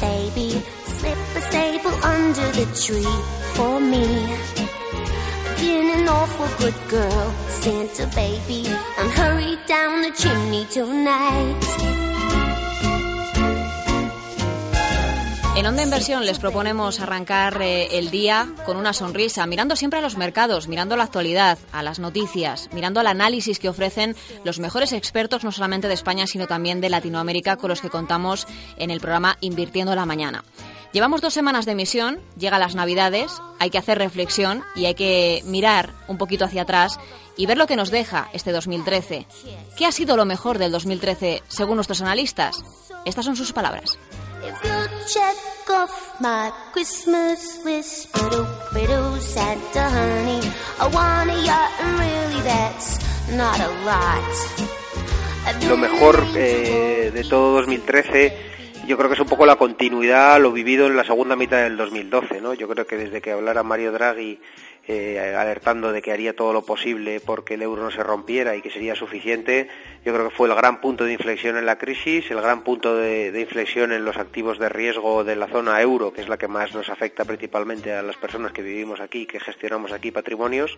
[0.00, 0.50] baby.
[0.84, 3.16] Slip a staple under the tree
[3.54, 4.06] for me.
[5.58, 8.66] Been an awful good girl, Santa baby,
[8.98, 12.13] and hurry down the chimney tonight.
[15.56, 20.02] En Onda Inversión les proponemos arrancar eh, el día con una sonrisa, mirando siempre a
[20.02, 24.58] los mercados, mirando a la actualidad, a las noticias, mirando al análisis que ofrecen los
[24.58, 28.90] mejores expertos no solamente de España, sino también de Latinoamérica con los que contamos en
[28.90, 30.42] el programa Invirtiendo la Mañana.
[30.92, 35.42] Llevamos dos semanas de emisión, llega las Navidades, hay que hacer reflexión y hay que
[35.44, 36.98] mirar un poquito hacia atrás
[37.36, 39.26] y ver lo que nos deja este 2013.
[39.76, 42.64] ¿Qué ha sido lo mejor del 2013 según nuestros analistas?
[43.04, 43.98] Estas son sus palabras.
[44.44, 48.14] If you check off my Christmas list,
[49.20, 50.40] Santa honey,
[50.78, 52.98] I want a yacht, and really that's
[53.32, 54.20] not a lot.
[55.68, 58.54] Lo mejor eh, de todo 2013
[58.86, 61.78] yo creo que es un poco la continuidad, lo vivido en la segunda mitad del
[61.78, 62.52] 2012, ¿no?
[62.52, 64.38] Yo creo que desde que hablara Mario Draghi
[64.86, 68.60] eh, alertando de que haría todo lo posible porque el euro no se rompiera y
[68.60, 69.68] que sería suficiente.
[70.04, 72.94] Yo creo que fue el gran punto de inflexión en la crisis, el gran punto
[72.94, 76.48] de, inflexión en los activos de riesgo de la zona euro, que es la que
[76.48, 80.76] más nos afecta principalmente a las personas que vivimos aquí, que gestionamos aquí patrimonios.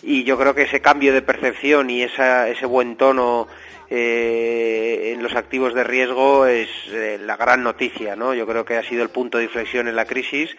[0.00, 3.48] Y yo creo que ese cambio de percepción y esa, ese buen tono
[3.90, 8.32] eh, en los activos de riesgo es eh, la gran noticia, ¿no?
[8.32, 10.56] Yo creo que ha sido el punto de inflexión en la crisis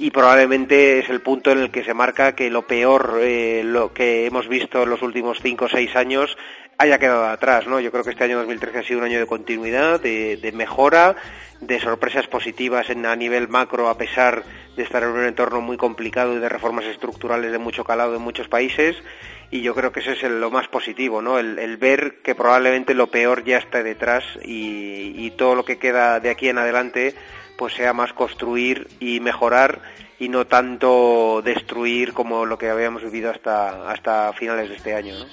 [0.00, 3.92] y probablemente es el punto en el que se marca que lo peor, eh, lo
[3.92, 6.38] que hemos visto en los últimos cinco o seis años
[6.78, 7.80] haya quedado atrás, ¿no?
[7.80, 11.16] Yo creo que este año 2013 ha sido un año de continuidad, de, mejora,
[11.60, 14.42] de sorpresas positivas en, a nivel macro a pesar
[14.74, 18.22] de estar en un entorno muy complicado y de reformas estructurales de mucho calado en
[18.22, 18.96] muchos países
[19.50, 21.38] y yo creo que ese es el, lo más positivo, ¿no?
[21.38, 26.30] El, ver que probablemente lo peor ya está detrás y todo lo que queda de
[26.30, 27.14] aquí en adelante
[27.60, 29.82] pues sea más construir y mejorar
[30.18, 35.14] y no tanto destruir como lo que habíamos vivido hasta hasta finales de este año.
[35.18, 35.26] ¿no?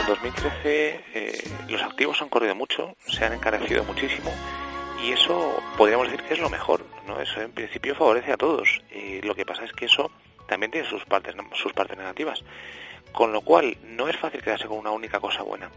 [0.00, 4.30] En 2013 eh, los activos han corrido mucho, se han encarecido muchísimo
[5.02, 7.18] y eso podríamos decir que es lo mejor, ¿no?
[7.22, 8.82] Eso en principio favorece a todos.
[8.94, 10.10] Y lo que pasa es que eso
[10.52, 12.44] también tiene sus partes, sus partes negativas.
[13.10, 15.70] Con lo cual, no es fácil quedarse con una única cosa buena.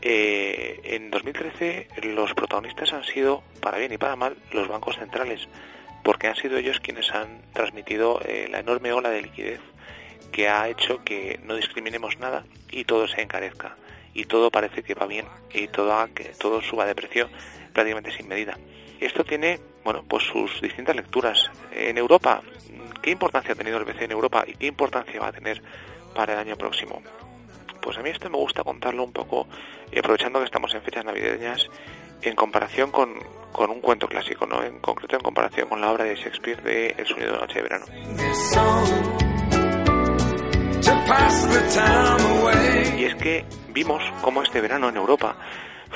[0.00, 5.48] Eh, en 2013 los protagonistas han sido, para bien y para mal, los bancos centrales,
[6.02, 9.60] porque han sido ellos quienes han transmitido eh, la enorme ola de liquidez
[10.32, 13.76] que ha hecho que no discriminemos nada y todo se encarezca
[14.14, 17.28] y todo parece que va bien y todo que todo suba de precio
[17.72, 18.58] prácticamente sin medida.
[18.98, 21.50] Esto tiene, bueno, pues sus distintas lecturas.
[21.72, 22.42] En Europa,
[23.02, 25.62] ¿qué importancia ha tenido el BCE en Europa y qué importancia va a tener
[26.14, 27.02] para el año próximo?
[27.80, 29.48] Pues a mí esto me gusta contarlo un poco,
[29.96, 31.68] aprovechando que estamos en fechas navideñas,
[32.22, 33.14] en comparación con,
[33.50, 34.62] con un cuento clásico, ¿no?
[34.62, 37.62] En concreto en comparación con la obra de Shakespeare de El sonido de noche de
[37.62, 37.86] verano.
[42.96, 45.36] Y es que vimos cómo este verano en Europa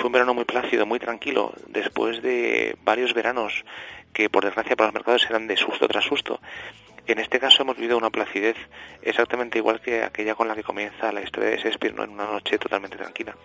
[0.06, 3.64] un verano muy plácido, muy tranquilo, después de varios veranos
[4.12, 6.40] que por desgracia para los mercados eran de susto tras susto.
[7.06, 8.56] En este caso hemos vivido una placidez
[9.02, 12.04] exactamente igual que aquella con la que comienza la historia de Shakespeare, ¿no?
[12.04, 13.36] en una noche totalmente tranquila.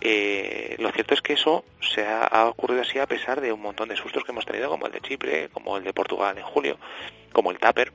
[0.00, 3.62] Eh, lo cierto es que eso se ha, ha, ocurrido así a pesar de un
[3.62, 6.44] montón de sustos que hemos tenido, como el de Chipre, como el de Portugal en
[6.44, 6.76] julio,
[7.32, 7.92] como el Tupper.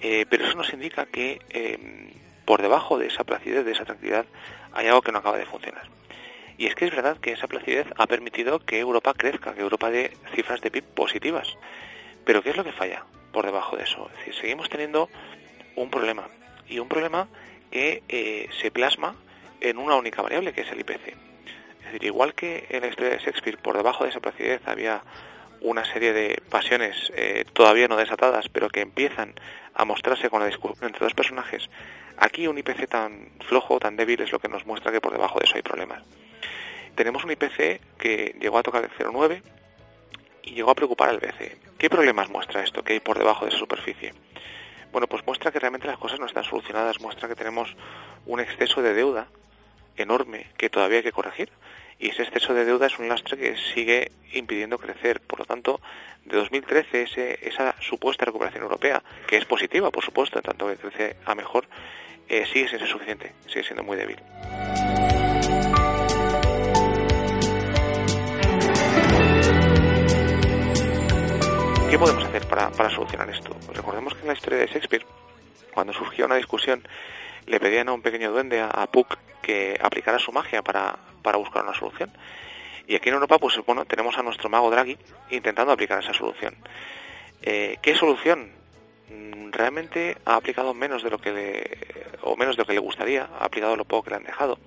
[0.00, 2.12] Eh, pero eso nos indica que eh,
[2.44, 4.26] por debajo de esa placidez, de esa tranquilidad,
[4.72, 5.88] hay algo que no acaba de funcionar.
[6.58, 9.90] Y es que es verdad que esa placidez ha permitido que Europa crezca, que Europa
[9.90, 11.56] dé cifras de PIB positivas.
[12.24, 14.08] Pero ¿qué es lo que falla por debajo de eso?
[14.12, 15.10] Es decir, seguimos teniendo
[15.76, 16.28] un problema.
[16.66, 17.28] Y un problema
[17.70, 19.14] que eh, se plasma
[19.60, 21.08] en una única variable, que es el IPC.
[21.08, 25.02] Es decir, igual que en la historia de Shakespeare, por debajo de esa placidez había
[25.60, 29.34] una serie de pasiones eh, todavía no desatadas, pero que empiezan
[29.74, 31.68] a mostrarse con la discusión entre dos personajes,
[32.16, 35.38] aquí un IPC tan flojo, tan débil, es lo que nos muestra que por debajo
[35.38, 36.02] de eso hay problemas
[36.96, 39.42] tenemos un IPC que llegó a tocar el 0,9
[40.42, 41.56] y llegó a preocupar al BCE.
[41.78, 44.14] ¿Qué problemas muestra esto que hay por debajo de esa superficie?
[44.92, 47.76] Bueno, pues muestra que realmente las cosas no están solucionadas, muestra que tenemos
[48.24, 49.28] un exceso de deuda
[49.96, 51.50] enorme que todavía hay que corregir
[51.98, 55.20] y ese exceso de deuda es un lastre que sigue impidiendo crecer.
[55.20, 55.80] Por lo tanto,
[56.24, 61.16] de 2013 ese, esa supuesta recuperación europea, que es positiva, por supuesto, tanto que crece
[61.24, 61.66] a mejor,
[62.28, 64.18] eh, sigue siendo suficiente, sigue siendo muy débil.
[71.96, 73.56] ¿Qué podemos hacer para, para solucionar esto?
[73.72, 75.06] Recordemos que en la historia de Shakespeare,
[75.72, 76.86] cuando surgió una discusión
[77.46, 81.64] le pedían a un pequeño duende, a, Puck, que aplicara su magia para, para buscar
[81.64, 82.10] una solución.
[82.86, 84.98] Y aquí en Europa, pues bueno, tenemos a nuestro mago Draghi
[85.30, 86.54] intentando aplicar esa solución.
[87.40, 88.50] Eh, ¿Qué solución?
[89.08, 91.78] Mm, realmente ha aplicado menos de lo que le,
[92.20, 94.58] o menos de lo que le gustaría, ha aplicado lo poco que le han dejado.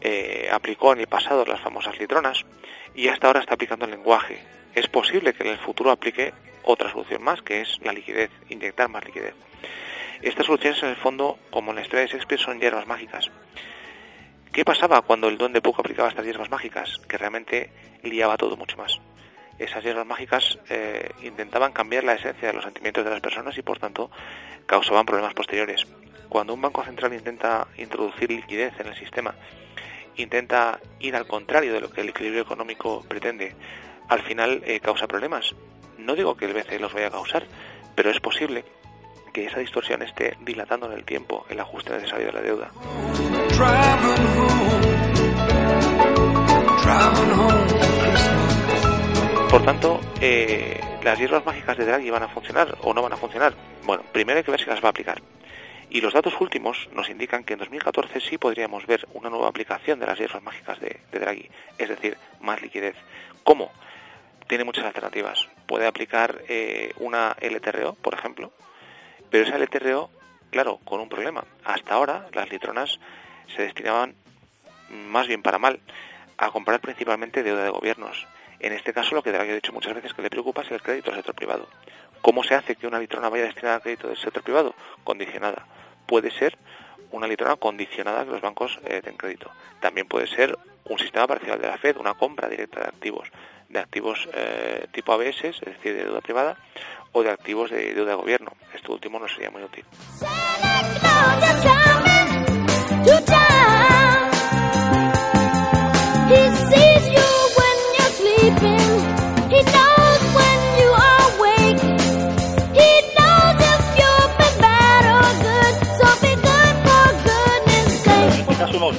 [0.00, 2.44] Eh, aplicó en el pasado las famosas litronas
[2.94, 4.42] y hasta ahora está aplicando el lenguaje.
[4.74, 6.32] Es posible que en el futuro aplique
[6.64, 9.34] otra solución más, que es la liquidez, inyectar más liquidez.
[10.22, 13.30] Estas soluciones en el fondo, como en la historia de Shakespeare, son hierbas mágicas.
[14.52, 17.00] ¿Qué pasaba cuando el don de Puck aplicaba estas hierbas mágicas?
[17.08, 17.70] Que realmente
[18.02, 19.00] liaba todo mucho más.
[19.58, 23.62] Esas hierbas mágicas eh, intentaban cambiar la esencia de los sentimientos de las personas y
[23.62, 24.10] por tanto
[24.66, 25.86] causaban problemas posteriores.
[26.28, 29.34] Cuando un banco central intenta introducir liquidez en el sistema,
[30.16, 33.54] intenta ir al contrario de lo que el equilibrio económico pretende,
[34.08, 35.54] al final eh, causa problemas.
[35.98, 37.46] No digo que el BCE los vaya a causar,
[37.94, 38.64] pero es posible
[39.32, 42.70] que esa distorsión esté dilatando en el tiempo el ajuste necesario de la deuda.
[49.50, 53.16] Por tanto, eh, ¿las hierbas mágicas de Draghi van a funcionar o no van a
[53.16, 53.54] funcionar?
[53.84, 55.20] Bueno, primero hay que ver si las va a aplicar.
[55.94, 60.00] Y los datos últimos nos indican que en 2014 sí podríamos ver una nueva aplicación
[60.00, 62.96] de las hierbas mágicas de, Draghi, es decir, más liquidez.
[63.44, 63.70] ¿Cómo?
[64.48, 65.50] Tiene muchas alternativas.
[65.66, 68.52] Puede aplicar eh, una LTRO, por ejemplo,
[69.28, 70.08] pero esa LTRO,
[70.50, 71.44] claro, con un problema.
[71.62, 72.98] Hasta ahora las litronas
[73.54, 74.14] se destinaban
[74.88, 75.78] más bien para mal
[76.38, 78.26] a comprar principalmente deuda de gobiernos.
[78.60, 80.80] En este caso lo que Draghi ha dicho muchas veces que le preocupa es el
[80.80, 81.68] crédito del sector privado.
[82.22, 84.74] ¿Cómo se hace que una litrona vaya destinada al crédito del sector privado?
[85.04, 85.66] Condicionada.
[86.06, 86.56] Puede ser
[87.10, 89.50] una litrona condicionada que los bancos eh, den crédito.
[89.80, 93.28] También puede ser un sistema parcial de la Fed, una compra directa de activos,
[93.68, 96.56] de activos eh, tipo ABS, es decir, de deuda privada,
[97.12, 98.52] o de activos de deuda de gobierno.
[98.74, 99.84] Esto último no sería muy útil.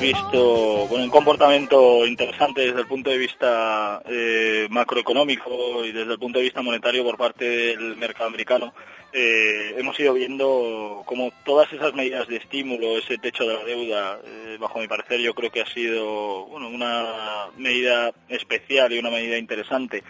[0.03, 6.19] Visto con un comportamiento interesante desde el punto de vista eh, macroeconómico y desde el
[6.19, 8.73] punto de vista monetario por parte del mercado americano.
[9.13, 14.19] Eh, hemos ido viendo como todas esas medidas de estímulo, ese techo de la deuda,
[14.25, 19.37] eh, bajo mi parecer yo creo que ha sido una medida especial y una medida
[19.37, 20.03] interesante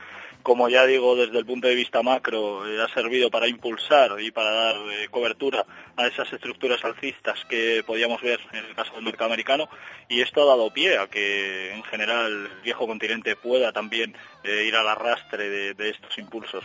[0.44, 4.30] como ya digo, desde el punto de vista macro, eh, ha servido para impulsar y
[4.30, 9.06] para dar eh, cobertura a esas estructuras alcistas que podíamos ver en el caso del
[9.06, 9.70] mercado americano.
[10.10, 14.66] Y esto ha dado pie a que en general el viejo continente pueda también eh,
[14.68, 16.64] ir al arrastre de, estos impulsos.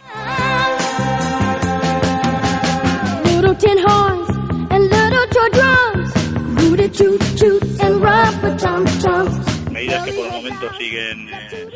[9.70, 11.30] Medidas que por el momento siguen,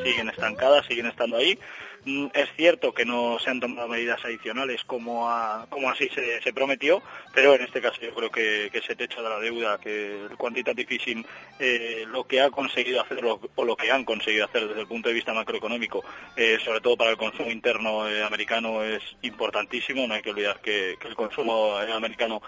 [0.05, 1.57] siguen estancadas, siguen estando ahí
[2.05, 5.29] es cierto que no se han tomado medidas adicionales como,
[5.69, 7.03] como así se, prometió,
[7.33, 10.95] pero en este caso yo creo que, ese techo de la deuda, que el quantitative
[10.95, 11.25] easing,
[11.61, 15.09] eh, lo que ha conseguido hacer o lo que han conseguido hacer desde el punto
[15.09, 16.05] de vista macroeconómico,
[16.37, 20.07] eh, sobre todo para el consumo interno eh, americano, es importantísimo.
[20.07, 22.41] No hay que olvidar que, el consumo americano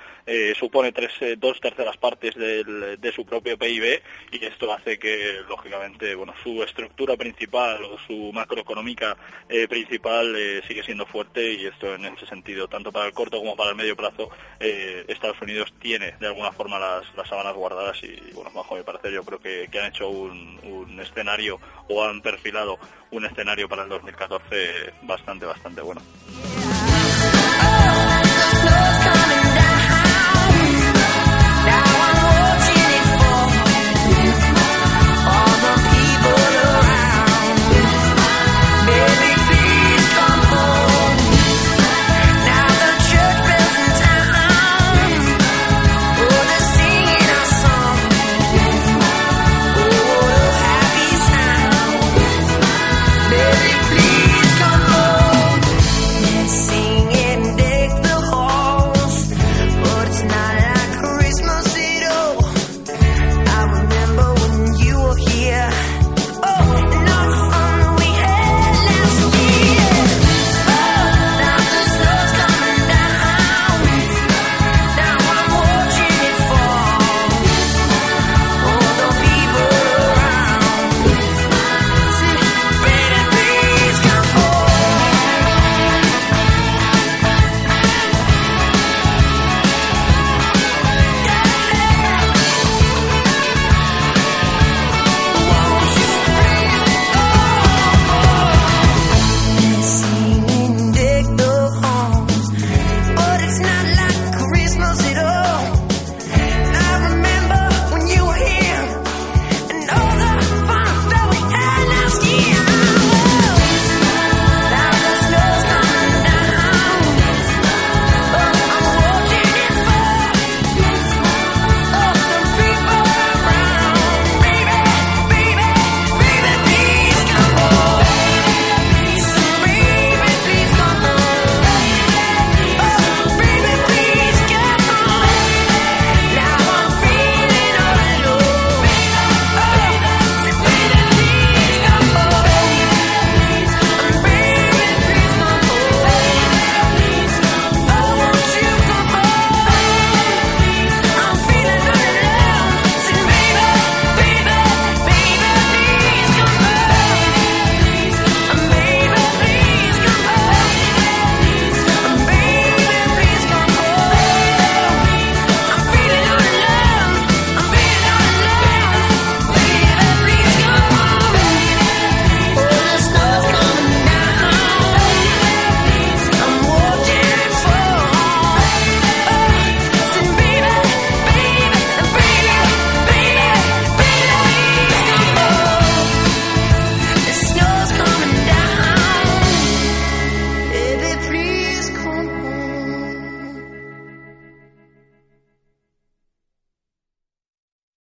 [0.58, 6.34] supone tres, dos terceras partes de su propio PIB y esto hace que, lógicamente, bueno,
[6.42, 9.16] su estructura principal o su macroeconómica
[9.48, 13.38] eh, principal eh, sigue siendo fuerte y esto en ese sentido, tanto para el corto
[13.38, 17.54] como para el medio plazo, eh, Estados Unidos tiene de alguna forma las, las sábanas
[17.54, 22.04] guardadas y, bueno, bajo mi parecer yo creo que, han hecho un, un, escenario o
[22.04, 22.78] han perfilado
[23.10, 26.00] un escenario para el 2014 bastante, bastante bueno.